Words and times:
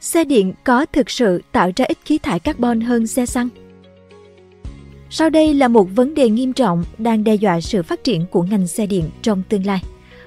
Xe 0.00 0.24
điện 0.24 0.52
có 0.64 0.86
thực 0.92 1.10
sự 1.10 1.42
tạo 1.52 1.70
ra 1.76 1.84
ít 1.84 1.98
khí 2.04 2.18
thải 2.18 2.40
carbon 2.40 2.80
hơn 2.80 3.06
xe 3.06 3.26
xăng? 3.26 3.48
Sau 5.10 5.30
đây 5.30 5.54
là 5.54 5.68
một 5.68 5.88
vấn 5.94 6.14
đề 6.14 6.30
nghiêm 6.30 6.52
trọng 6.52 6.84
đang 6.98 7.24
đe 7.24 7.34
dọa 7.34 7.60
sự 7.60 7.82
phát 7.82 8.04
triển 8.04 8.26
của 8.30 8.42
ngành 8.42 8.66
xe 8.66 8.86
điện 8.86 9.04
trong 9.22 9.42
tương 9.48 9.66
lai. 9.66 9.82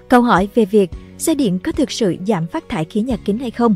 Câu 0.08 0.22
hỏi 0.22 0.50
về 0.56 0.66
việc 0.66 0.90
xe 1.18 1.36
điện 1.36 1.60
có 1.60 1.72
thực 1.72 1.92
sự 1.92 2.16
giảm 2.28 2.48
phát 2.48 2.70
thải 2.70 2.86
khí 2.86 3.02
nhà 3.02 3.18
kính 3.26 3.38
hay 3.38 3.52
không? 3.52 3.76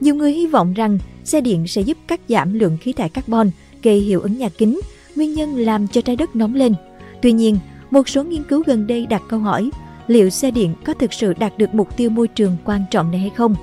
Nhiều 0.00 0.14
người 0.14 0.32
hy 0.32 0.46
vọng 0.46 0.74
rằng 0.74 0.98
xe 1.24 1.40
điện 1.40 1.66
sẽ 1.66 1.80
giúp 1.80 1.98
cắt 2.06 2.20
giảm 2.28 2.58
lượng 2.58 2.78
khí 2.80 2.92
thải 2.92 3.08
carbon 3.08 3.50
gây 3.82 4.00
hiệu 4.00 4.20
ứng 4.20 4.38
nhà 4.38 4.48
kính, 4.48 4.80
nguyên 5.16 5.34
nhân 5.34 5.56
làm 5.56 5.88
cho 5.88 6.00
trái 6.00 6.16
đất 6.16 6.36
nóng 6.36 6.54
lên. 6.54 6.74
Tuy 7.22 7.32
nhiên, 7.32 7.58
một 7.90 8.08
số 8.08 8.24
nghiên 8.24 8.44
cứu 8.44 8.62
gần 8.66 8.86
đây 8.86 9.06
đặt 9.06 9.22
câu 9.28 9.40
hỏi 9.40 9.70
liệu 10.06 10.30
xe 10.30 10.50
điện 10.50 10.74
có 10.84 10.94
thực 10.94 11.12
sự 11.12 11.34
đạt 11.38 11.58
được 11.58 11.74
mục 11.74 11.96
tiêu 11.96 12.10
môi 12.10 12.28
trường 12.28 12.56
quan 12.64 12.84
trọng 12.90 13.10
này 13.10 13.20
hay 13.20 13.30
không? 13.36 13.54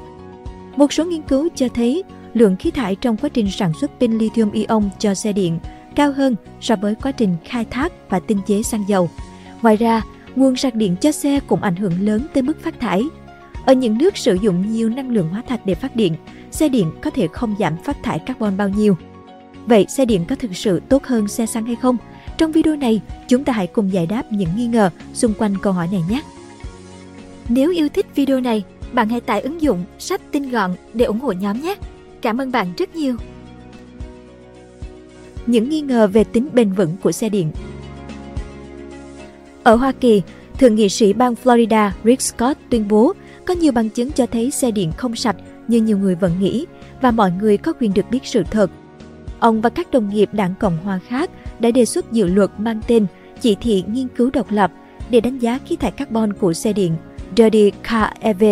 Một 0.75 0.93
số 0.93 1.05
nghiên 1.05 1.21
cứu 1.21 1.49
cho 1.55 1.67
thấy 1.70 2.04
lượng 2.33 2.55
khí 2.55 2.71
thải 2.71 2.95
trong 2.95 3.18
quá 3.18 3.29
trình 3.29 3.51
sản 3.51 3.73
xuất 3.73 3.91
pin 4.00 4.18
lithium 4.18 4.51
ion 4.51 4.89
cho 5.00 5.14
xe 5.14 5.33
điện 5.33 5.60
cao 5.96 6.11
hơn 6.11 6.36
so 6.61 6.75
với 6.75 6.96
quá 6.96 7.11
trình 7.11 7.36
khai 7.46 7.65
thác 7.65 8.10
và 8.10 8.19
tinh 8.19 8.37
chế 8.47 8.64
xăng 8.64 8.83
dầu. 8.87 9.10
Ngoài 9.61 9.77
ra, 9.77 10.01
nguồn 10.36 10.55
sạc 10.55 10.75
điện 10.75 10.96
cho 11.01 11.11
xe 11.11 11.39
cũng 11.47 11.61
ảnh 11.61 11.75
hưởng 11.75 12.01
lớn 12.01 12.21
tới 12.33 12.43
mức 12.43 12.61
phát 12.61 12.79
thải. 12.79 13.04
Ở 13.65 13.74
những 13.74 13.97
nước 13.97 14.18
sử 14.18 14.37
dụng 14.41 14.71
nhiều 14.71 14.89
năng 14.89 15.10
lượng 15.10 15.29
hóa 15.29 15.43
thạch 15.47 15.65
để 15.65 15.75
phát 15.75 15.96
điện, 15.96 16.15
xe 16.51 16.69
điện 16.69 16.91
có 17.01 17.10
thể 17.10 17.27
không 17.27 17.55
giảm 17.60 17.77
phát 17.83 18.04
thải 18.04 18.19
carbon 18.19 18.57
bao 18.57 18.69
nhiêu. 18.69 18.97
Vậy 19.65 19.86
xe 19.89 20.05
điện 20.05 20.25
có 20.25 20.36
thực 20.36 20.55
sự 20.55 20.82
tốt 20.89 21.04
hơn 21.05 21.27
xe 21.27 21.46
xăng 21.46 21.65
hay 21.65 21.75
không? 21.75 21.97
Trong 22.38 22.51
video 22.51 22.75
này, 22.75 23.01
chúng 23.27 23.43
ta 23.43 23.54
hãy 23.54 23.68
cùng 23.68 23.93
giải 23.93 24.05
đáp 24.05 24.24
những 24.32 24.49
nghi 24.55 24.68
ngờ 24.68 24.89
xung 25.13 25.33
quanh 25.33 25.57
câu 25.61 25.74
hỏi 25.74 25.88
này 25.91 26.01
nhé. 26.10 26.21
Nếu 27.49 27.71
yêu 27.71 27.89
thích 27.89 28.05
video 28.15 28.39
này, 28.39 28.63
bạn 28.93 29.10
hãy 29.10 29.21
tải 29.21 29.42
ứng 29.42 29.61
dụng 29.61 29.84
sách 30.00 30.21
tinh 30.32 30.50
gọn 30.50 30.71
để 30.93 31.06
ủng 31.06 31.20
hộ 31.20 31.32
nhóm 31.32 31.61
nhé. 31.61 31.75
Cảm 32.22 32.42
ơn 32.42 32.52
bạn 32.52 32.67
rất 32.78 32.95
nhiều. 32.95 33.16
Những 35.45 35.69
nghi 35.69 35.81
ngờ 35.81 36.08
về 36.08 36.23
tính 36.23 36.50
bền 36.53 36.73
vững 36.73 36.97
của 37.03 37.11
xe 37.11 37.30
điện 37.30 37.52
Ở 39.63 39.75
Hoa 39.75 39.91
Kỳ, 39.91 40.22
Thượng 40.59 40.75
nghị 40.75 40.89
sĩ 40.89 41.13
bang 41.13 41.36
Florida 41.44 41.91
Rick 42.03 42.22
Scott 42.22 42.59
tuyên 42.69 42.88
bố 42.88 43.13
có 43.45 43.53
nhiều 43.53 43.72
bằng 43.72 43.89
chứng 43.89 44.11
cho 44.11 44.25
thấy 44.25 44.52
xe 44.52 44.72
điện 44.72 44.91
không 44.97 45.16
sạch 45.16 45.35
như 45.67 45.81
nhiều 45.81 45.97
người 45.97 46.16
vẫn 46.16 46.31
nghĩ 46.39 46.66
và 47.02 47.11
mọi 47.11 47.31
người 47.31 47.58
có 47.58 47.73
quyền 47.73 47.94
được 47.94 48.06
biết 48.11 48.19
sự 48.23 48.44
thật. 48.52 48.72
Ông 49.39 49.61
và 49.61 49.69
các 49.69 49.91
đồng 49.91 50.09
nghiệp 50.09 50.30
đảng 50.31 50.53
Cộng 50.59 50.78
hòa 50.83 51.00
khác 51.08 51.30
đã 51.59 51.72
đề 51.72 51.85
xuất 51.85 52.11
dự 52.11 52.28
luật 52.28 52.50
mang 52.58 52.81
tên 52.88 53.06
Chỉ 53.41 53.56
thị 53.61 53.83
nghiên 53.88 54.08
cứu 54.08 54.30
độc 54.33 54.52
lập 54.52 54.72
để 55.09 55.22
đánh 55.22 55.38
giá 55.38 55.59
khí 55.66 55.75
thải 55.75 55.91
carbon 55.91 56.33
của 56.33 56.53
xe 56.53 56.73
điện 56.73 56.95
Dirty 57.38 57.72
Car 57.83 58.09
EV, 58.19 58.44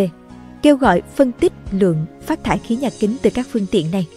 kêu 0.61 0.77
gọi 0.77 1.01
phân 1.15 1.31
tích 1.31 1.53
lượng 1.71 2.05
phát 2.21 2.43
thải 2.43 2.57
khí 2.57 2.75
nhà 2.75 2.89
kính 2.99 3.17
từ 3.21 3.29
các 3.29 3.47
phương 3.51 3.65
tiện 3.71 3.91
này. 3.91 4.07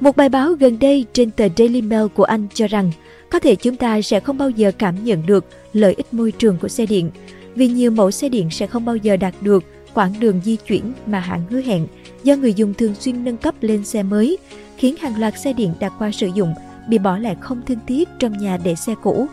Một 0.00 0.16
bài 0.16 0.28
báo 0.28 0.52
gần 0.52 0.78
đây 0.78 1.04
trên 1.12 1.30
tờ 1.30 1.48
Daily 1.56 1.82
Mail 1.82 2.06
của 2.14 2.24
Anh 2.24 2.46
cho 2.54 2.66
rằng 2.66 2.90
có 3.30 3.38
thể 3.38 3.56
chúng 3.56 3.76
ta 3.76 4.02
sẽ 4.02 4.20
không 4.20 4.38
bao 4.38 4.50
giờ 4.50 4.72
cảm 4.78 5.04
nhận 5.04 5.26
được 5.26 5.44
lợi 5.72 5.94
ích 5.94 6.14
môi 6.14 6.32
trường 6.32 6.56
của 6.58 6.68
xe 6.68 6.86
điện 6.86 7.10
vì 7.54 7.68
nhiều 7.68 7.90
mẫu 7.90 8.10
xe 8.10 8.28
điện 8.28 8.50
sẽ 8.50 8.66
không 8.66 8.84
bao 8.84 8.96
giờ 8.96 9.16
đạt 9.16 9.34
được 9.40 9.64
quãng 9.94 10.14
đường 10.20 10.40
di 10.44 10.56
chuyển 10.56 10.92
mà 11.06 11.20
hãng 11.20 11.42
hứa 11.50 11.60
hẹn 11.60 11.86
do 12.22 12.36
người 12.36 12.54
dùng 12.54 12.74
thường 12.74 12.94
xuyên 12.94 13.24
nâng 13.24 13.36
cấp 13.36 13.54
lên 13.60 13.84
xe 13.84 14.02
mới, 14.02 14.38
khiến 14.76 14.96
hàng 15.00 15.20
loạt 15.20 15.38
xe 15.38 15.52
điện 15.52 15.74
đã 15.80 15.88
qua 15.88 16.10
sử 16.10 16.30
dụng 16.34 16.54
bị 16.88 16.98
bỏ 16.98 17.18
lại 17.18 17.36
không 17.40 17.62
thương 17.66 17.78
tiếc 17.86 18.08
trong 18.18 18.38
nhà 18.38 18.58
để 18.64 18.74
xe 18.74 18.94
cũ. 19.02 19.26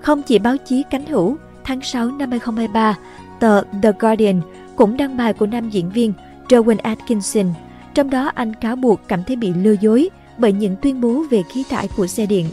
Không 0.00 0.22
chỉ 0.22 0.38
báo 0.38 0.56
chí 0.56 0.82
cánh 0.90 1.06
hữu, 1.06 1.36
tháng 1.64 1.80
6 1.82 2.10
năm 2.10 2.30
2023, 2.30 2.98
tờ 3.40 3.62
The 3.82 3.92
Guardian 3.98 4.40
cũng 4.76 4.96
đăng 4.96 5.16
bài 5.16 5.32
của 5.32 5.46
nam 5.46 5.70
diễn 5.70 5.90
viên 5.90 6.12
Rowan 6.48 6.76
Atkinson. 6.82 7.46
Trong 7.94 8.10
đó 8.10 8.30
anh 8.34 8.54
cáo 8.54 8.76
buộc 8.76 9.00
cảm 9.08 9.24
thấy 9.24 9.36
bị 9.36 9.52
lừa 9.52 9.74
dối 9.80 10.08
bởi 10.38 10.52
những 10.52 10.76
tuyên 10.82 11.00
bố 11.00 11.24
về 11.30 11.42
khí 11.42 11.64
thải 11.70 11.88
của 11.96 12.06
xe 12.06 12.26
điện. 12.26 12.46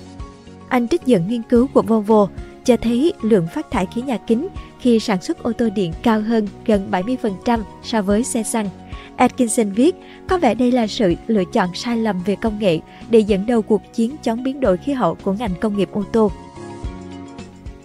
Anh 0.70 0.88
trích 0.88 1.06
dẫn 1.06 1.28
nghiên 1.28 1.42
cứu 1.42 1.68
của 1.74 1.82
Volvo 1.82 2.28
cho 2.64 2.78
thấy 2.78 3.14
lượng 3.22 3.48
phát 3.54 3.72
thải 3.72 3.86
khí 3.86 4.02
nhà 4.02 4.18
kính 4.18 4.48
khi 4.80 5.00
sản 5.00 5.22
xuất 5.22 5.44
ô 5.44 5.52
tô 5.54 5.70
điện 5.76 5.94
cao 6.04 6.22
hơn 6.22 6.48
gần 6.66 6.88
70% 6.92 7.60
so 7.84 8.02
với 8.02 8.24
xe 8.24 8.44
xăng. 8.44 8.70
Atkinson 9.16 9.72
viết, 9.72 9.96
có 10.28 10.38
vẻ 10.38 10.56
đây 10.56 10.72
là 10.72 10.88
sự 10.88 11.16
lựa 11.28 11.44
chọn 11.54 11.70
sai 11.74 11.98
lầm 11.98 12.24
về 12.26 12.36
công 12.36 12.60
nghệ 12.60 12.80
để 13.10 13.20
dẫn 13.20 13.46
đầu 13.46 13.62
cuộc 13.62 13.82
chiến 13.94 14.16
chống 14.24 14.44
biến 14.44 14.60
đổi 14.60 14.78
khí 14.78 14.94
hậu 14.94 15.16
của 15.16 15.34
ngành 15.34 15.52
công 15.62 15.78
nghiệp 15.78 15.90
ô 15.92 16.04
tô. 16.12 16.32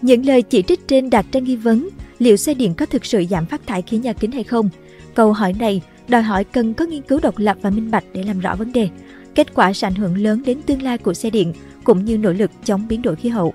Những 0.02 0.26
lời 0.26 0.42
chỉ 0.42 0.62
trích 0.62 0.88
trên 0.88 1.10
đặt 1.10 1.26
ra 1.32 1.40
nghi 1.40 1.56
vấn 1.56 1.88
liệu 2.18 2.36
xe 2.36 2.54
điện 2.54 2.74
có 2.74 2.86
thực 2.86 3.04
sự 3.04 3.24
giảm 3.30 3.46
phát 3.46 3.66
thải 3.66 3.82
khí 3.82 3.98
nhà 3.98 4.12
kính 4.12 4.32
hay 4.32 4.44
không? 4.44 4.68
Câu 5.14 5.32
hỏi 5.32 5.52
này 5.58 5.82
đòi 6.08 6.22
hỏi 6.22 6.44
cần 6.44 6.74
có 6.74 6.84
nghiên 6.84 7.02
cứu 7.02 7.20
độc 7.22 7.38
lập 7.38 7.56
và 7.62 7.70
minh 7.70 7.90
bạch 7.90 8.04
để 8.12 8.22
làm 8.22 8.40
rõ 8.40 8.56
vấn 8.56 8.72
đề. 8.72 8.88
Kết 9.34 9.54
quả 9.54 9.72
sẽ 9.72 9.86
ảnh 9.86 9.94
hưởng 9.94 10.16
lớn 10.16 10.42
đến 10.46 10.62
tương 10.62 10.82
lai 10.82 10.98
của 10.98 11.14
xe 11.14 11.30
điện 11.30 11.52
cũng 11.84 12.04
như 12.04 12.18
nỗ 12.18 12.32
lực 12.32 12.50
chống 12.64 12.88
biến 12.88 13.02
đổi 13.02 13.16
khí 13.16 13.28
hậu. 13.28 13.54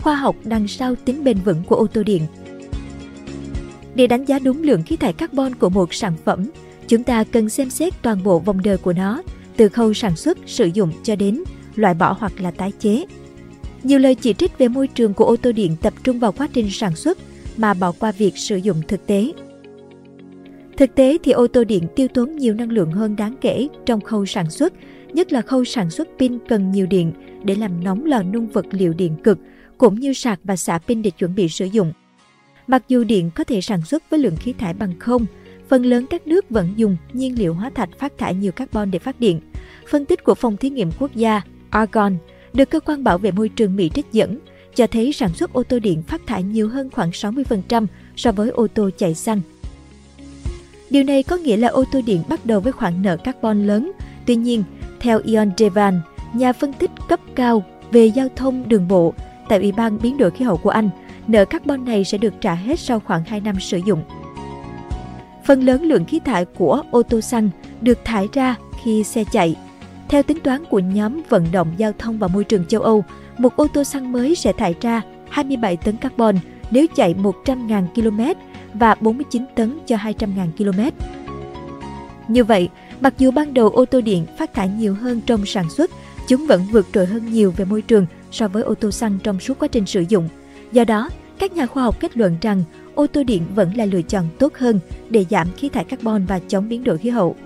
Khoa 0.00 0.16
học 0.16 0.36
đằng 0.44 0.68
sau 0.68 0.94
tính 0.94 1.24
bền 1.24 1.38
vững 1.38 1.62
của 1.66 1.76
ô 1.76 1.86
tô 1.86 2.02
điện 2.02 2.22
Để 3.94 4.06
đánh 4.06 4.24
giá 4.24 4.38
đúng 4.38 4.62
lượng 4.62 4.82
khí 4.82 4.96
thải 4.96 5.12
carbon 5.12 5.54
của 5.54 5.68
một 5.68 5.94
sản 5.94 6.12
phẩm, 6.24 6.50
chúng 6.88 7.02
ta 7.02 7.24
cần 7.24 7.48
xem 7.48 7.70
xét 7.70 8.02
toàn 8.02 8.22
bộ 8.22 8.38
vòng 8.38 8.62
đời 8.62 8.76
của 8.76 8.92
nó, 8.92 9.22
từ 9.56 9.68
khâu 9.68 9.94
sản 9.94 10.16
xuất, 10.16 10.38
sử 10.46 10.66
dụng 10.66 10.92
cho 11.02 11.16
đến 11.16 11.42
loại 11.74 11.94
bỏ 11.94 12.16
hoặc 12.20 12.40
là 12.40 12.50
tái 12.50 12.72
chế. 12.78 13.04
Nhiều 13.82 13.98
lời 13.98 14.14
chỉ 14.14 14.34
trích 14.34 14.58
về 14.58 14.68
môi 14.68 14.86
trường 14.86 15.14
của 15.14 15.24
ô 15.24 15.36
tô 15.36 15.52
điện 15.52 15.76
tập 15.82 15.92
trung 16.04 16.18
vào 16.18 16.32
quá 16.32 16.48
trình 16.52 16.70
sản 16.70 16.96
xuất 16.96 17.18
mà 17.56 17.74
bỏ 17.74 17.92
qua 17.92 18.12
việc 18.12 18.36
sử 18.36 18.56
dụng 18.56 18.82
thực 18.88 19.06
tế. 19.06 19.32
Thực 20.76 20.94
tế 20.94 21.18
thì 21.22 21.32
ô 21.32 21.46
tô 21.46 21.64
điện 21.64 21.82
tiêu 21.96 22.08
tốn 22.08 22.36
nhiều 22.36 22.54
năng 22.54 22.72
lượng 22.72 22.92
hơn 22.92 23.16
đáng 23.16 23.34
kể 23.40 23.68
trong 23.86 24.00
khâu 24.00 24.26
sản 24.26 24.50
xuất, 24.50 24.72
nhất 25.12 25.32
là 25.32 25.42
khâu 25.42 25.64
sản 25.64 25.90
xuất 25.90 26.08
pin 26.18 26.38
cần 26.48 26.70
nhiều 26.70 26.86
điện 26.86 27.12
để 27.44 27.54
làm 27.54 27.84
nóng 27.84 28.04
lò 28.04 28.22
nung 28.22 28.46
vật 28.46 28.66
liệu 28.70 28.92
điện 28.92 29.16
cực, 29.24 29.38
cũng 29.78 29.94
như 29.94 30.12
sạc 30.12 30.40
và 30.44 30.56
xả 30.56 30.78
pin 30.78 31.02
để 31.02 31.10
chuẩn 31.10 31.34
bị 31.34 31.48
sử 31.48 31.64
dụng. 31.64 31.92
Mặc 32.66 32.82
dù 32.88 33.04
điện 33.04 33.30
có 33.34 33.44
thể 33.44 33.60
sản 33.60 33.82
xuất 33.82 34.10
với 34.10 34.18
lượng 34.18 34.36
khí 34.36 34.52
thải 34.52 34.74
bằng 34.74 34.98
không, 34.98 35.26
phần 35.68 35.86
lớn 35.86 36.06
các 36.10 36.26
nước 36.26 36.50
vẫn 36.50 36.72
dùng 36.76 36.96
nhiên 37.12 37.38
liệu 37.38 37.54
hóa 37.54 37.70
thạch 37.70 37.98
phát 37.98 38.18
thải 38.18 38.34
nhiều 38.34 38.52
carbon 38.52 38.90
để 38.90 38.98
phát 38.98 39.20
điện. 39.20 39.40
Phân 39.90 40.04
tích 40.04 40.24
của 40.24 40.34
Phòng 40.34 40.56
Thí 40.56 40.70
nghiệm 40.70 40.90
Quốc 40.98 41.14
gia 41.14 41.42
Argonne 41.70 42.16
được 42.56 42.70
cơ 42.70 42.80
quan 42.80 43.04
bảo 43.04 43.18
vệ 43.18 43.30
môi 43.30 43.48
trường 43.48 43.76
Mỹ 43.76 43.90
trích 43.94 44.12
dẫn, 44.12 44.38
cho 44.74 44.86
thấy 44.86 45.12
sản 45.12 45.34
xuất 45.34 45.52
ô 45.52 45.62
tô 45.62 45.78
điện 45.78 46.02
phát 46.02 46.20
thải 46.26 46.42
nhiều 46.42 46.68
hơn 46.68 46.90
khoảng 46.90 47.10
60% 47.10 47.86
so 48.16 48.32
với 48.32 48.50
ô 48.50 48.66
tô 48.74 48.90
chạy 48.98 49.14
xăng. 49.14 49.40
Điều 50.90 51.02
này 51.04 51.22
có 51.22 51.36
nghĩa 51.36 51.56
là 51.56 51.68
ô 51.68 51.84
tô 51.92 52.00
điện 52.06 52.22
bắt 52.28 52.46
đầu 52.46 52.60
với 52.60 52.72
khoản 52.72 53.02
nợ 53.02 53.16
carbon 53.16 53.66
lớn. 53.66 53.92
Tuy 54.26 54.36
nhiên, 54.36 54.64
theo 55.00 55.20
Ion 55.24 55.50
Devan, 55.56 56.00
nhà 56.34 56.52
phân 56.52 56.72
tích 56.72 56.90
cấp 57.08 57.20
cao 57.34 57.64
về 57.90 58.06
giao 58.06 58.28
thông 58.36 58.68
đường 58.68 58.88
bộ 58.88 59.14
tại 59.48 59.58
Ủy 59.58 59.72
ban 59.72 59.98
biến 60.02 60.18
đổi 60.18 60.30
khí 60.30 60.44
hậu 60.44 60.56
của 60.56 60.70
Anh, 60.70 60.90
nợ 61.26 61.44
carbon 61.44 61.84
này 61.84 62.04
sẽ 62.04 62.18
được 62.18 62.34
trả 62.40 62.54
hết 62.54 62.80
sau 62.80 63.00
khoảng 63.00 63.24
2 63.24 63.40
năm 63.40 63.60
sử 63.60 63.80
dụng. 63.86 64.02
Phần 65.44 65.60
lớn 65.60 65.82
lượng 65.82 66.04
khí 66.04 66.20
thải 66.24 66.44
của 66.44 66.82
ô 66.90 67.02
tô 67.02 67.20
xăng 67.20 67.50
được 67.80 67.98
thải 68.04 68.28
ra 68.32 68.54
khi 68.84 69.04
xe 69.04 69.24
chạy 69.32 69.56
theo 70.08 70.22
tính 70.22 70.40
toán 70.40 70.64
của 70.64 70.78
nhóm 70.78 71.22
vận 71.28 71.46
động 71.52 71.74
giao 71.76 71.92
thông 71.98 72.18
và 72.18 72.28
môi 72.28 72.44
trường 72.44 72.64
châu 72.64 72.82
Âu, 72.82 73.04
một 73.38 73.56
ô 73.56 73.66
tô 73.68 73.84
xăng 73.84 74.12
mới 74.12 74.34
sẽ 74.34 74.52
thải 74.52 74.74
ra 74.80 75.02
27 75.30 75.76
tấn 75.76 75.96
carbon 75.96 76.36
nếu 76.70 76.86
chạy 76.96 77.14
100.000 77.14 77.86
km 77.94 78.40
và 78.74 78.94
49 78.94 79.44
tấn 79.54 79.78
cho 79.86 79.96
200.000 79.96 80.50
km. 80.56 80.80
Như 82.28 82.44
vậy, 82.44 82.68
mặc 83.00 83.14
dù 83.18 83.30
ban 83.30 83.54
đầu 83.54 83.68
ô 83.68 83.84
tô 83.84 84.00
điện 84.00 84.26
phát 84.38 84.54
thải 84.54 84.68
nhiều 84.68 84.94
hơn 84.94 85.20
trong 85.26 85.46
sản 85.46 85.70
xuất, 85.70 85.90
chúng 86.28 86.46
vẫn 86.46 86.62
vượt 86.72 86.86
trội 86.92 87.06
hơn 87.06 87.32
nhiều 87.32 87.52
về 87.56 87.64
môi 87.64 87.82
trường 87.82 88.06
so 88.30 88.48
với 88.48 88.62
ô 88.62 88.74
tô 88.74 88.90
xăng 88.90 89.18
trong 89.22 89.40
suốt 89.40 89.58
quá 89.58 89.68
trình 89.68 89.86
sử 89.86 90.04
dụng. 90.08 90.28
Do 90.72 90.84
đó, 90.84 91.10
các 91.38 91.52
nhà 91.52 91.66
khoa 91.66 91.82
học 91.82 92.00
kết 92.00 92.16
luận 92.16 92.36
rằng 92.40 92.62
ô 92.94 93.06
tô 93.06 93.22
điện 93.22 93.42
vẫn 93.54 93.76
là 93.76 93.84
lựa 93.84 94.02
chọn 94.02 94.28
tốt 94.38 94.54
hơn 94.54 94.80
để 95.10 95.24
giảm 95.30 95.48
khí 95.56 95.68
thải 95.68 95.84
carbon 95.84 96.26
và 96.26 96.40
chống 96.48 96.68
biến 96.68 96.84
đổi 96.84 96.98
khí 96.98 97.08
hậu. 97.08 97.36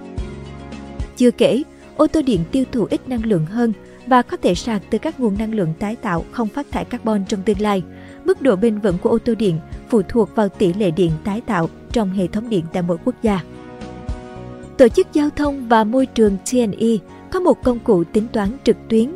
Chưa 1.17 1.31
kể, 1.31 1.62
ô 1.96 2.06
tô 2.06 2.22
điện 2.22 2.40
tiêu 2.52 2.64
thụ 2.72 2.87
ít 2.90 3.08
năng 3.08 3.25
lượng 3.25 3.46
hơn 3.46 3.72
và 4.06 4.22
có 4.22 4.37
thể 4.37 4.54
sạc 4.54 4.82
từ 4.90 4.98
các 4.98 5.20
nguồn 5.20 5.38
năng 5.38 5.54
lượng 5.54 5.75
tái 5.78 5.96
tạo 5.96 6.25
không 6.31 6.48
phát 6.48 6.70
thải 6.70 6.84
carbon 6.84 7.25
trong 7.28 7.42
tương 7.42 7.60
lai. 7.60 7.82
Mức 8.25 8.42
độ 8.42 8.56
bền 8.56 8.78
vững 8.78 8.98
của 8.98 9.10
ô 9.10 9.19
tô 9.19 9.34
điện 9.34 9.58
phụ 9.88 10.02
thuộc 10.08 10.34
vào 10.34 10.48
tỷ 10.48 10.72
lệ 10.72 10.90
điện 10.90 11.10
tái 11.25 11.40
tạo 11.40 11.69
trong 11.92 12.10
hệ 12.10 12.26
thống 12.26 12.48
điện 12.48 12.64
tại 12.72 12.82
mỗi 12.82 12.96
quốc 13.04 13.14
gia. 13.22 13.40
Tổ 14.78 14.88
chức 14.88 15.06
Giao 15.12 15.31
thông 15.31 15.69
và 15.69 15.84
Môi 15.84 16.06
trường 16.06 16.37
TNE 16.50 16.96
có 17.31 17.40
một 17.40 17.62
công 17.62 17.78
cụ 17.78 18.04
tính 18.04 18.26
toán 18.32 18.56
trực 18.64 18.76
tuyến 18.88 19.12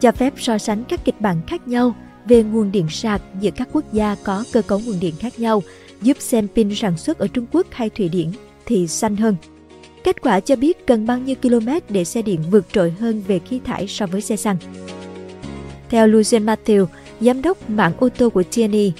cho 0.00 0.12
phép 0.12 0.34
so 0.36 0.58
sánh 0.58 0.84
các 0.84 1.04
kịch 1.04 1.20
bản 1.20 1.40
khác 1.46 1.68
nhau 1.68 1.94
về 2.24 2.42
nguồn 2.42 2.72
điện 2.72 2.88
sạc 2.88 3.22
giữa 3.40 3.50
các 3.50 3.68
quốc 3.72 3.84
gia 3.92 4.16
có 4.24 4.44
cơ 4.52 4.62
cấu 4.62 4.80
nguồn 4.80 5.00
điện 5.00 5.14
khác 5.18 5.38
nhau, 5.38 5.62
giúp 6.02 6.16
xem 6.20 6.48
pin 6.54 6.74
sản 6.74 6.96
xuất 6.96 7.18
ở 7.18 7.28
Trung 7.28 7.46
Quốc 7.52 7.66
hay 7.70 7.90
Thụy 7.90 8.08
Điển 8.08 8.26
thì 8.66 8.86
xanh 8.86 9.16
hơn. 9.16 9.36
Kết 10.04 10.22
quả 10.22 10.40
cho 10.40 10.56
biết 10.56 10.86
cần 10.86 11.06
bao 11.06 11.18
nhiêu 11.18 11.36
km 11.42 11.68
để 11.88 12.04
xe 12.04 12.22
điện 12.22 12.40
vượt 12.50 12.66
trội 12.72 12.90
hơn 12.90 13.22
về 13.26 13.38
khí 13.38 13.60
thải 13.64 13.88
so 13.88 14.06
với 14.06 14.20
xe 14.20 14.36
xăng. 14.36 14.56
Theo 15.88 16.06
Lucien 16.06 16.46
Matthew, 16.46 16.86
giám 17.20 17.42
đốc 17.42 17.70
mạng 17.70 17.92
ô 17.98 18.08
tô 18.08 18.30
của 18.30 18.42
TNE, 18.42 18.90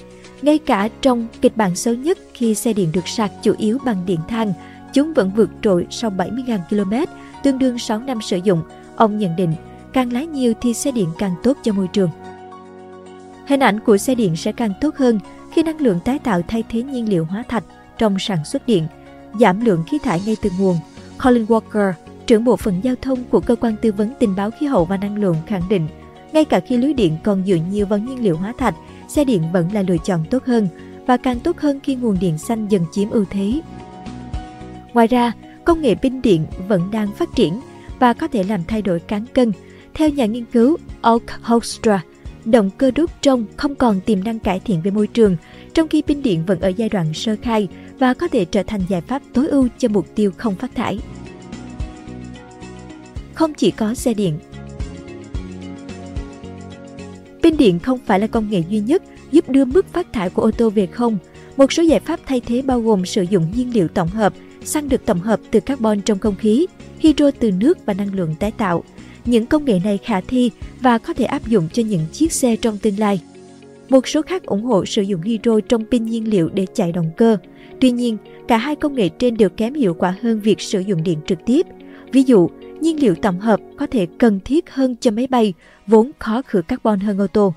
ngay 0.42 0.58
cả 0.58 0.88
trong 1.00 1.26
kịch 1.40 1.56
bản 1.56 1.76
xấu 1.76 1.94
nhất 1.94 2.18
khi 2.34 2.54
xe 2.54 2.72
điện 2.72 2.90
được 2.92 3.08
sạc 3.08 3.30
chủ 3.42 3.54
yếu 3.58 3.78
bằng 3.84 4.02
điện 4.06 4.20
than, 4.28 4.52
chúng 4.92 5.14
vẫn 5.14 5.30
vượt 5.36 5.50
trội 5.62 5.86
sau 5.90 6.10
70.000 6.10 6.58
km, 6.70 7.12
tương 7.42 7.58
đương 7.58 7.78
6 7.78 7.98
năm 7.98 8.20
sử 8.22 8.40
dụng. 8.44 8.62
Ông 8.96 9.18
nhận 9.18 9.36
định, 9.36 9.54
càng 9.92 10.12
lái 10.12 10.26
nhiều 10.26 10.52
thì 10.60 10.74
xe 10.74 10.92
điện 10.92 11.08
càng 11.18 11.34
tốt 11.42 11.56
cho 11.62 11.72
môi 11.72 11.88
trường. 11.88 12.10
Hình 13.46 13.60
ảnh 13.60 13.80
của 13.80 13.96
xe 13.96 14.14
điện 14.14 14.36
sẽ 14.36 14.52
càng 14.52 14.72
tốt 14.80 14.96
hơn 14.96 15.20
khi 15.52 15.62
năng 15.62 15.80
lượng 15.80 16.00
tái 16.04 16.18
tạo 16.18 16.42
thay 16.48 16.64
thế 16.68 16.82
nhiên 16.82 17.08
liệu 17.08 17.24
hóa 17.24 17.44
thạch 17.48 17.64
trong 17.98 18.18
sản 18.18 18.44
xuất 18.44 18.66
điện, 18.66 18.86
giảm 19.40 19.64
lượng 19.64 19.84
khí 19.90 19.98
thải 19.98 20.20
ngay 20.26 20.36
từ 20.42 20.50
nguồn. 20.58 20.76
Colin 21.24 21.44
Walker, 21.44 21.92
trưởng 22.26 22.44
bộ 22.44 22.56
phận 22.56 22.80
giao 22.82 22.94
thông 23.02 23.24
của 23.24 23.40
cơ 23.40 23.56
quan 23.56 23.76
tư 23.82 23.92
vấn 23.92 24.12
tình 24.18 24.36
báo 24.36 24.50
khí 24.50 24.66
hậu 24.66 24.84
và 24.84 24.96
năng 24.96 25.18
lượng 25.18 25.36
khẳng 25.46 25.68
định, 25.68 25.88
ngay 26.32 26.44
cả 26.44 26.60
khi 26.60 26.76
lưới 26.76 26.92
điện 26.92 27.16
còn 27.24 27.44
dựa 27.46 27.58
nhiều 27.70 27.86
vào 27.86 27.98
nhiên 27.98 28.22
liệu 28.22 28.36
hóa 28.36 28.52
thạch, 28.58 28.74
xe 29.08 29.24
điện 29.24 29.42
vẫn 29.52 29.72
là 29.72 29.82
lựa 29.82 29.96
chọn 30.04 30.24
tốt 30.30 30.44
hơn 30.44 30.68
và 31.06 31.16
càng 31.16 31.40
tốt 31.40 31.58
hơn 31.58 31.80
khi 31.82 31.94
nguồn 31.94 32.16
điện 32.20 32.38
xanh 32.38 32.68
dần 32.68 32.82
chiếm 32.92 33.10
ưu 33.10 33.24
thế. 33.30 33.60
Ngoài 34.94 35.06
ra, 35.06 35.32
công 35.64 35.82
nghệ 35.82 35.94
pin 35.94 36.22
điện 36.22 36.46
vẫn 36.68 36.90
đang 36.90 37.12
phát 37.12 37.28
triển 37.34 37.60
và 37.98 38.12
có 38.12 38.28
thể 38.28 38.42
làm 38.42 38.60
thay 38.68 38.82
đổi 38.82 39.00
cán 39.00 39.24
cân. 39.34 39.52
Theo 39.94 40.08
nhà 40.08 40.26
nghiên 40.26 40.44
cứu 40.44 40.76
Oak 41.02 41.42
Hostra, 41.42 42.02
động 42.44 42.70
cơ 42.78 42.90
đốt 42.90 43.10
trong 43.22 43.44
không 43.56 43.74
còn 43.74 44.00
tiềm 44.00 44.24
năng 44.24 44.38
cải 44.38 44.60
thiện 44.60 44.82
về 44.82 44.90
môi 44.90 45.06
trường, 45.06 45.36
trong 45.74 45.88
khi 45.88 46.02
pin 46.02 46.22
điện 46.22 46.44
vẫn 46.46 46.60
ở 46.60 46.68
giai 46.68 46.88
đoạn 46.88 47.14
sơ 47.14 47.36
khai 47.42 47.68
và 47.98 48.14
có 48.14 48.28
thể 48.28 48.44
trở 48.44 48.62
thành 48.62 48.80
giải 48.88 49.00
pháp 49.00 49.22
tối 49.32 49.48
ưu 49.48 49.68
cho 49.78 49.88
mục 49.88 50.06
tiêu 50.14 50.30
không 50.36 50.54
phát 50.54 50.74
thải. 50.74 50.98
Không 53.34 53.54
chỉ 53.54 53.70
có 53.70 53.94
xe 53.94 54.14
điện. 54.14 54.38
Pin 57.42 57.56
điện 57.56 57.78
không 57.78 57.98
phải 58.06 58.20
là 58.20 58.26
công 58.26 58.50
nghệ 58.50 58.62
duy 58.68 58.80
nhất 58.80 59.02
giúp 59.30 59.48
đưa 59.48 59.64
mức 59.64 59.86
phát 59.92 60.12
thải 60.12 60.30
của 60.30 60.42
ô 60.42 60.50
tô 60.50 60.70
về 60.70 60.86
không. 60.86 61.18
Một 61.56 61.72
số 61.72 61.82
giải 61.82 62.00
pháp 62.00 62.20
thay 62.26 62.40
thế 62.40 62.62
bao 62.62 62.80
gồm 62.80 63.06
sử 63.06 63.22
dụng 63.22 63.46
nhiên 63.56 63.74
liệu 63.74 63.88
tổng 63.88 64.08
hợp, 64.08 64.32
xăng 64.64 64.88
được 64.88 65.06
tổng 65.06 65.20
hợp 65.20 65.40
từ 65.50 65.60
carbon 65.60 66.00
trong 66.00 66.18
không 66.18 66.36
khí, 66.36 66.66
hydro 66.98 67.30
từ 67.30 67.50
nước 67.50 67.78
và 67.86 67.94
năng 67.94 68.14
lượng 68.14 68.34
tái 68.38 68.50
tạo. 68.50 68.84
Những 69.24 69.46
công 69.46 69.64
nghệ 69.64 69.80
này 69.84 69.98
khả 69.98 70.20
thi 70.20 70.50
và 70.80 70.98
có 70.98 71.14
thể 71.14 71.24
áp 71.24 71.46
dụng 71.46 71.68
cho 71.72 71.82
những 71.82 72.06
chiếc 72.12 72.32
xe 72.32 72.56
trong 72.56 72.78
tương 72.78 72.98
lai. 72.98 73.20
Một 73.88 74.08
số 74.08 74.22
khác 74.22 74.42
ủng 74.46 74.62
hộ 74.62 74.84
sử 74.84 75.02
dụng 75.02 75.22
hydro 75.22 75.60
trong 75.68 75.84
pin 75.90 76.04
nhiên 76.04 76.30
liệu 76.30 76.48
để 76.54 76.66
chạy 76.74 76.92
động 76.92 77.10
cơ. 77.16 77.36
Tuy 77.80 77.90
nhiên, 77.90 78.16
cả 78.48 78.56
hai 78.56 78.76
công 78.76 78.94
nghệ 78.94 79.08
trên 79.08 79.36
đều 79.36 79.48
kém 79.48 79.74
hiệu 79.74 79.94
quả 79.94 80.14
hơn 80.22 80.40
việc 80.40 80.60
sử 80.60 80.80
dụng 80.80 81.02
điện 81.02 81.18
trực 81.26 81.38
tiếp. 81.46 81.66
Ví 82.12 82.22
dụ, 82.22 82.50
nhiên 82.80 83.00
liệu 83.00 83.14
tổng 83.14 83.40
hợp 83.40 83.60
có 83.76 83.86
thể 83.86 84.06
cần 84.18 84.40
thiết 84.44 84.70
hơn 84.70 84.96
cho 85.00 85.10
máy 85.10 85.26
bay, 85.26 85.54
vốn 85.86 86.10
khó 86.18 86.42
khử 86.42 86.62
carbon 86.62 87.00
hơn 87.00 87.18
ô 87.18 87.26
tô. 87.26 87.54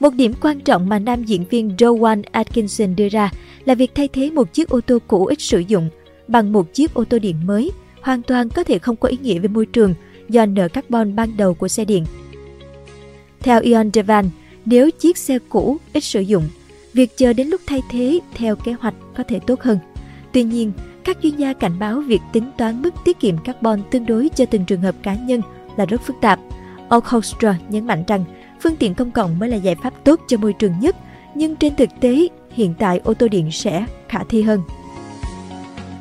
Một 0.00 0.14
điểm 0.14 0.32
quan 0.40 0.60
trọng 0.60 0.88
mà 0.88 0.98
nam 0.98 1.24
diễn 1.24 1.44
viên 1.50 1.76
Rowan 1.78 2.22
Atkinson 2.32 2.96
đưa 2.96 3.08
ra 3.08 3.30
là 3.64 3.74
việc 3.74 3.94
thay 3.94 4.08
thế 4.08 4.30
một 4.30 4.52
chiếc 4.52 4.68
ô 4.68 4.80
tô 4.80 4.98
cũ 5.08 5.26
ít 5.26 5.40
sử 5.40 5.58
dụng 5.58 5.88
bằng 6.28 6.52
một 6.52 6.74
chiếc 6.74 6.94
ô 6.94 7.04
tô 7.04 7.18
điện 7.18 7.36
mới 7.46 7.70
hoàn 8.00 8.22
toàn 8.22 8.48
có 8.50 8.64
thể 8.64 8.78
không 8.78 8.96
có 8.96 9.08
ý 9.08 9.18
nghĩa 9.22 9.38
về 9.38 9.48
môi 9.48 9.66
trường 9.66 9.94
do 10.30 10.46
nợ 10.46 10.68
carbon 10.68 11.16
ban 11.16 11.36
đầu 11.36 11.54
của 11.54 11.68
xe 11.68 11.84
điện. 11.84 12.04
Theo 13.40 13.60
Ion 13.60 13.90
Devan, 13.94 14.30
nếu 14.64 14.90
chiếc 14.90 15.18
xe 15.18 15.38
cũ 15.48 15.78
ít 15.92 16.04
sử 16.04 16.20
dụng, 16.20 16.48
việc 16.92 17.16
chờ 17.16 17.32
đến 17.32 17.48
lúc 17.48 17.60
thay 17.66 17.82
thế 17.90 18.20
theo 18.34 18.56
kế 18.56 18.72
hoạch 18.72 18.94
có 19.16 19.24
thể 19.28 19.38
tốt 19.46 19.60
hơn. 19.60 19.78
Tuy 20.32 20.42
nhiên, 20.42 20.72
các 21.04 21.18
chuyên 21.22 21.36
gia 21.36 21.52
cảnh 21.52 21.78
báo 21.78 22.00
việc 22.00 22.20
tính 22.32 22.50
toán 22.58 22.82
mức 22.82 22.94
tiết 23.04 23.20
kiệm 23.20 23.38
carbon 23.38 23.82
tương 23.90 24.06
đối 24.06 24.28
cho 24.28 24.44
từng 24.46 24.64
trường 24.64 24.80
hợp 24.80 24.94
cá 25.02 25.14
nhân 25.14 25.42
là 25.76 25.84
rất 25.84 26.02
phức 26.02 26.16
tạp. 26.20 26.40
Oakhostra 26.88 27.58
nhấn 27.68 27.86
mạnh 27.86 28.04
rằng 28.06 28.24
phương 28.60 28.76
tiện 28.76 28.94
công 28.94 29.10
cộng 29.10 29.38
mới 29.38 29.48
là 29.48 29.56
giải 29.56 29.74
pháp 29.82 30.04
tốt 30.04 30.20
cho 30.28 30.36
môi 30.36 30.52
trường 30.52 30.80
nhất, 30.80 30.96
nhưng 31.34 31.56
trên 31.56 31.76
thực 31.76 31.88
tế, 32.00 32.28
hiện 32.50 32.74
tại 32.78 33.00
ô 33.04 33.14
tô 33.14 33.28
điện 33.28 33.50
sẽ 33.50 33.86
khả 34.08 34.24
thi 34.24 34.42
hơn. 34.42 34.62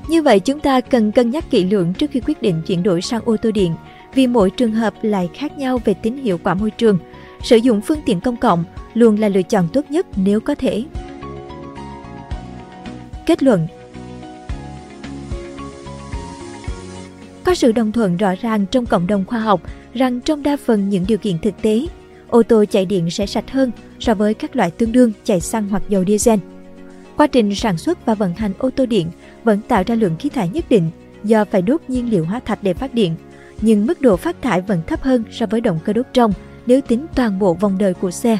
Như 0.09 0.21
vậy 0.21 0.39
chúng 0.39 0.59
ta 0.59 0.81
cần 0.81 1.11
cân 1.11 1.29
nhắc 1.29 1.51
kỹ 1.51 1.63
lưỡng 1.63 1.93
trước 1.93 2.11
khi 2.11 2.19
quyết 2.19 2.41
định 2.41 2.61
chuyển 2.67 2.83
đổi 2.83 3.01
sang 3.01 3.21
ô 3.25 3.37
tô 3.37 3.51
điện, 3.51 3.73
vì 4.13 4.27
mỗi 4.27 4.49
trường 4.49 4.71
hợp 4.71 4.93
lại 5.01 5.29
khác 5.33 5.57
nhau 5.57 5.79
về 5.85 5.93
tính 5.93 6.17
hiệu 6.17 6.39
quả 6.43 6.53
môi 6.53 6.71
trường. 6.71 6.97
Sử 7.43 7.57
dụng 7.57 7.81
phương 7.81 7.99
tiện 8.05 8.21
công 8.21 8.37
cộng 8.37 8.63
luôn 8.93 9.19
là 9.19 9.29
lựa 9.29 9.41
chọn 9.41 9.67
tốt 9.73 9.85
nhất 9.89 10.05
nếu 10.15 10.39
có 10.39 10.55
thể. 10.55 10.83
Kết 13.25 13.43
luận 13.43 13.67
Có 17.43 17.55
sự 17.55 17.71
đồng 17.71 17.91
thuận 17.91 18.17
rõ 18.17 18.35
ràng 18.41 18.65
trong 18.65 18.85
cộng 18.85 19.07
đồng 19.07 19.25
khoa 19.25 19.39
học 19.39 19.61
rằng 19.93 20.21
trong 20.21 20.43
đa 20.43 20.57
phần 20.65 20.89
những 20.89 21.05
điều 21.07 21.17
kiện 21.17 21.39
thực 21.39 21.61
tế, 21.61 21.85
ô 22.29 22.43
tô 22.43 22.65
chạy 22.65 22.85
điện 22.85 23.09
sẽ 23.09 23.25
sạch 23.25 23.51
hơn 23.51 23.71
so 23.99 24.13
với 24.13 24.33
các 24.33 24.55
loại 24.55 24.71
tương 24.71 24.91
đương 24.91 25.11
chạy 25.23 25.41
xăng 25.41 25.69
hoặc 25.69 25.83
dầu 25.89 26.03
diesel. 26.07 26.39
Quá 27.17 27.27
trình 27.27 27.55
sản 27.55 27.77
xuất 27.77 28.05
và 28.05 28.15
vận 28.15 28.33
hành 28.33 28.53
ô 28.57 28.69
tô 28.69 28.85
điện 28.85 29.07
vẫn 29.43 29.59
tạo 29.67 29.83
ra 29.87 29.95
lượng 29.95 30.15
khí 30.19 30.29
thải 30.29 30.49
nhất 30.49 30.65
định 30.69 30.89
do 31.23 31.45
phải 31.45 31.61
đốt 31.61 31.81
nhiên 31.87 32.11
liệu 32.11 32.25
hóa 32.25 32.39
thạch 32.39 32.63
để 32.63 32.73
phát 32.73 32.93
điện, 32.93 33.15
nhưng 33.61 33.85
mức 33.85 34.01
độ 34.01 34.17
phát 34.17 34.41
thải 34.41 34.61
vẫn 34.61 34.81
thấp 34.87 35.01
hơn 35.01 35.23
so 35.31 35.45
với 35.45 35.61
động 35.61 35.79
cơ 35.85 35.93
đốt 35.93 36.05
trong 36.13 36.33
nếu 36.65 36.81
tính 36.81 37.05
toàn 37.15 37.39
bộ 37.39 37.53
vòng 37.53 37.77
đời 37.77 37.93
của 37.93 38.11
xe. 38.11 38.37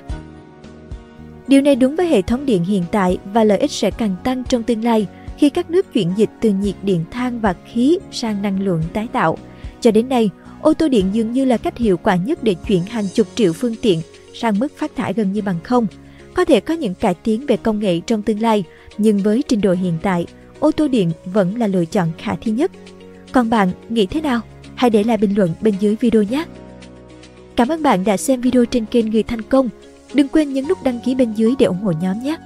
Điều 1.48 1.62
này 1.62 1.76
đúng 1.76 1.96
với 1.96 2.08
hệ 2.08 2.22
thống 2.22 2.46
điện 2.46 2.64
hiện 2.64 2.84
tại 2.92 3.18
và 3.34 3.44
lợi 3.44 3.58
ích 3.58 3.72
sẽ 3.72 3.92
càng 3.92 4.16
tăng 4.24 4.44
trong 4.44 4.64
tương 4.64 4.84
lai 4.84 5.08
khi 5.38 5.50
các 5.50 5.70
nước 5.70 5.94
chuyển 5.94 6.12
dịch 6.16 6.30
từ 6.42 6.50
nhiệt 6.50 6.76
điện 6.84 7.06
than 7.12 7.40
và 7.40 7.56
khí 7.66 8.00
sang 8.12 8.42
năng 8.42 8.62
lượng 8.62 8.84
tái 8.94 9.08
tạo. 9.12 9.38
Cho 9.82 9.92
đến 9.92 10.10
nay, 10.10 10.30
ô 10.62 10.74
tô 10.74 10.88
điện 10.88 11.06
dường 11.14 11.32
như 11.32 11.46
là 11.46 11.58
cách 11.58 11.78
hiệu 11.78 11.98
quả 11.98 12.16
nhất 12.16 12.44
để 12.44 12.56
chuyển 12.68 12.84
hàng 12.84 13.06
chục 13.14 13.28
triệu 13.36 13.54
phương 13.54 13.76
tiện 13.82 14.02
sang 14.34 14.60
mức 14.60 14.78
phát 14.78 14.96
thải 14.96 15.14
gần 15.14 15.34
như 15.34 15.42
bằng 15.42 15.60
không. 15.64 15.88
Có 16.34 16.46
thể 16.46 16.60
có 16.60 16.74
những 16.74 16.96
cải 16.96 17.14
tiến 17.14 17.46
về 17.46 17.58
công 17.58 17.80
nghệ 17.80 18.00
trong 18.00 18.22
tương 18.22 18.42
lai, 18.42 18.64
nhưng 18.98 19.18
với 19.18 19.44
trình 19.48 19.62
độ 19.62 19.74
hiện 19.74 19.98
tại, 20.02 20.26
ô 20.60 20.72
tô 20.72 20.88
điện 20.88 21.12
vẫn 21.26 21.58
là 21.58 21.68
lựa 21.68 21.86
chọn 21.86 22.12
khả 22.18 22.36
thi 22.36 22.52
nhất. 22.52 22.72
Còn 23.32 23.50
bạn 23.50 23.72
nghĩ 23.90 24.06
thế 24.06 24.22
nào? 24.22 24.42
Hãy 24.80 24.90
để 24.90 25.04
lại 25.04 25.18
bình 25.18 25.36
luận 25.36 25.54
bên 25.62 25.74
dưới 25.80 25.96
video 26.00 26.24
nhé! 26.24 26.46
Cảm 27.56 27.68
ơn 27.68 27.84
bạn 27.84 28.04
đã 28.04 28.18
xem 28.18 28.42
video 28.42 28.66
trên 28.66 28.86
kênh 28.86 29.12
Người 29.12 29.24
Thành 29.24 29.42
Công. 29.42 29.70
Đừng 30.14 30.28
quên 30.28 30.54
nhấn 30.54 30.68
nút 30.68 30.78
đăng 30.84 31.00
ký 31.06 31.16
bên 31.16 31.34
dưới 31.34 31.54
để 31.60 31.66
ủng 31.66 31.78
hộ 31.78 31.92
nhóm 32.02 32.24
nhé! 32.24 32.38